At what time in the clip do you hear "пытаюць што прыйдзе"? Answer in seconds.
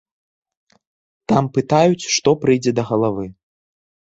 1.57-2.71